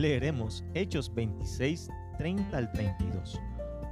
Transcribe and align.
Leeremos 0.00 0.64
Hechos 0.72 1.14
26, 1.14 1.90
30 2.16 2.56
al 2.56 2.72
32. 2.72 3.38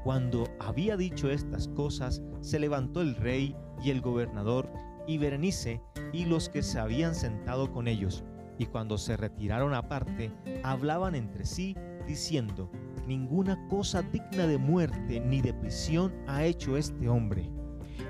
Cuando 0.04 0.48
había 0.58 0.96
dicho 0.96 1.30
estas 1.30 1.68
cosas, 1.68 2.22
se 2.40 2.58
levantó 2.58 3.02
el 3.02 3.14
rey 3.14 3.54
y 3.84 3.90
el 3.90 4.00
gobernador 4.00 4.72
y 5.06 5.18
Berenice 5.18 5.82
y 6.14 6.24
los 6.24 6.48
que 6.48 6.62
se 6.62 6.78
habían 6.78 7.14
sentado 7.14 7.70
con 7.70 7.88
ellos, 7.88 8.24
y 8.56 8.64
cuando 8.64 8.96
se 8.96 9.18
retiraron 9.18 9.74
aparte, 9.74 10.32
hablaban 10.62 11.14
entre 11.14 11.44
sí, 11.44 11.76
diciendo, 12.06 12.70
ninguna 13.06 13.68
cosa 13.68 14.00
digna 14.00 14.46
de 14.46 14.56
muerte 14.56 15.20
ni 15.20 15.42
de 15.42 15.52
prisión 15.52 16.14
ha 16.26 16.42
hecho 16.42 16.78
este 16.78 17.06
hombre. 17.10 17.52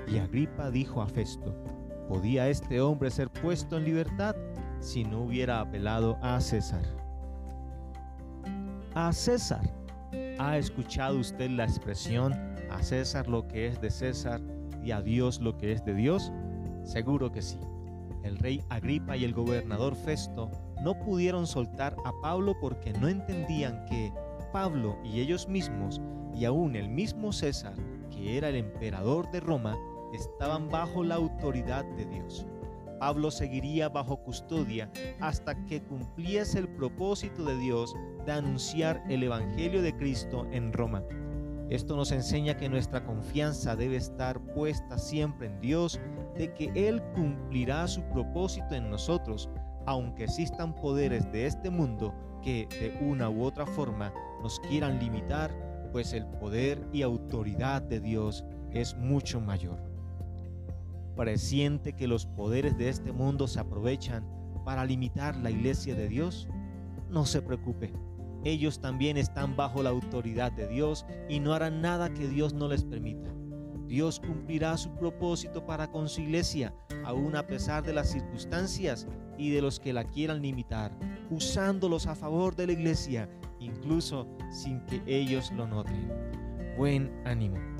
Y 0.07 0.19
Agripa 0.19 0.71
dijo 0.71 1.01
a 1.01 1.07
Festo, 1.07 1.53
¿podía 2.07 2.47
este 2.47 2.79
hombre 2.79 3.11
ser 3.11 3.29
puesto 3.29 3.75
en 3.75 3.83
libertad 3.83 4.37
si 4.79 5.03
no 5.03 5.23
hubiera 5.23 5.59
apelado 5.59 6.17
a 6.21 6.39
César? 6.39 7.08
A 9.01 9.13
César. 9.13 9.61
¿Ha 10.39 10.57
escuchado 10.57 11.19
usted 11.19 11.49
la 11.51 11.63
expresión 11.63 12.33
a 12.69 12.83
César 12.83 13.29
lo 13.29 13.47
que 13.47 13.67
es 13.67 13.79
de 13.79 13.89
César 13.89 14.41
y 14.83 14.91
a 14.91 15.01
Dios 15.01 15.39
lo 15.39 15.57
que 15.57 15.71
es 15.71 15.85
de 15.85 15.93
Dios? 15.93 16.33
Seguro 16.83 17.31
que 17.31 17.41
sí. 17.41 17.57
El 18.25 18.37
rey 18.37 18.61
Agripa 18.67 19.15
y 19.15 19.23
el 19.23 19.33
gobernador 19.33 19.95
Festo 19.95 20.51
no 20.83 20.99
pudieron 20.99 21.47
soltar 21.47 21.95
a 22.03 22.11
Pablo 22.21 22.57
porque 22.59 22.91
no 22.91 23.07
entendían 23.07 23.85
que 23.85 24.11
Pablo 24.51 24.97
y 25.05 25.21
ellos 25.21 25.47
mismos, 25.47 26.01
y 26.35 26.43
aún 26.43 26.75
el 26.75 26.89
mismo 26.89 27.31
César, 27.31 27.75
que 28.11 28.37
era 28.37 28.49
el 28.49 28.57
emperador 28.57 29.31
de 29.31 29.39
Roma, 29.39 29.77
estaban 30.13 30.67
bajo 30.67 31.05
la 31.05 31.15
autoridad 31.15 31.85
de 31.95 32.05
Dios. 32.05 32.45
Pablo 32.99 33.31
seguiría 33.31 33.89
bajo 33.89 34.17
custodia 34.17 34.91
hasta 35.19 35.65
que 35.65 35.81
cumpliese 35.81 36.59
el 36.59 36.67
propósito 36.67 37.45
de 37.45 37.57
Dios 37.57 37.95
de 38.25 38.33
anunciar 38.33 39.01
el 39.09 39.23
Evangelio 39.23 39.81
de 39.81 39.95
Cristo 39.95 40.45
en 40.51 40.73
Roma. 40.73 41.03
Esto 41.69 41.95
nos 41.95 42.11
enseña 42.11 42.57
que 42.57 42.67
nuestra 42.67 43.05
confianza 43.05 43.75
debe 43.75 43.95
estar 43.95 44.39
puesta 44.53 44.97
siempre 44.97 45.47
en 45.47 45.61
Dios, 45.61 45.99
de 46.35 46.53
que 46.53 46.71
Él 46.75 47.01
cumplirá 47.13 47.87
su 47.87 48.01
propósito 48.09 48.73
en 48.75 48.89
nosotros, 48.89 49.49
aunque 49.85 50.23
existan 50.23 50.75
poderes 50.75 51.31
de 51.31 51.45
este 51.45 51.69
mundo 51.69 52.13
que 52.41 52.67
de 52.71 52.97
una 53.05 53.29
u 53.29 53.43
otra 53.43 53.65
forma 53.65 54.11
nos 54.41 54.59
quieran 54.61 54.99
limitar, 54.99 55.53
pues 55.91 56.13
el 56.13 56.25
poder 56.25 56.85
y 56.91 57.03
autoridad 57.03 57.81
de 57.81 57.99
Dios 57.99 58.43
es 58.71 58.95
mucho 58.95 59.39
mayor. 59.39 59.98
¿Presiente 61.19 61.97
que 61.97 62.07
los 62.07 62.25
poderes 62.25 62.77
de 62.77 62.87
este 62.87 63.11
mundo 63.11 63.45
se 63.49 63.59
aprovechan 63.59 64.25
para 64.63 64.85
limitar 64.85 65.35
la 65.35 65.51
iglesia 65.51 65.93
de 65.93 66.07
Dios? 66.07 66.47
No 67.09 67.25
se 67.25 67.41
preocupe, 67.41 67.91
ellos 68.45 68.79
también 68.79 69.17
están 69.17 69.57
bajo 69.57 69.83
la 69.83 69.89
autoridad 69.89 70.53
de 70.53 70.69
Dios 70.69 71.05
y 71.27 71.41
no 71.41 71.51
harán 71.51 71.81
nada 71.81 72.13
que 72.13 72.29
Dios 72.29 72.53
no 72.53 72.69
les 72.69 72.85
permita. 72.85 73.29
Dios 73.85 74.21
cumplirá 74.21 74.77
su 74.77 74.95
propósito 74.95 75.65
para 75.65 75.91
con 75.91 76.07
su 76.07 76.21
iglesia, 76.21 76.73
aun 77.03 77.35
a 77.35 77.45
pesar 77.45 77.83
de 77.83 77.91
las 77.91 78.09
circunstancias 78.09 79.05
y 79.37 79.49
de 79.49 79.61
los 79.61 79.77
que 79.81 79.91
la 79.91 80.05
quieran 80.05 80.41
limitar, 80.41 80.97
usándolos 81.29 82.07
a 82.07 82.15
favor 82.15 82.55
de 82.55 82.67
la 82.67 82.71
iglesia, 82.71 83.29
incluso 83.59 84.25
sin 84.51 84.85
que 84.85 85.01
ellos 85.05 85.51
lo 85.51 85.67
noten. 85.67 86.13
Buen 86.77 87.11
ánimo. 87.25 87.78